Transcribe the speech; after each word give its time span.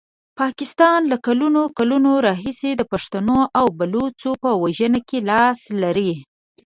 پاکستان 0.39 0.99
له 1.11 1.17
کلونو 1.27 1.61
کلونو 1.77 2.11
راهیسي 2.27 2.71
د 2.77 2.81
پښتنو 2.91 3.37
او 3.59 3.65
بلوڅو 3.79 4.31
په 4.43 4.49
وژنه 4.63 4.99
کې 5.07 5.17
لاس 5.29 5.59
لري. 5.83 6.13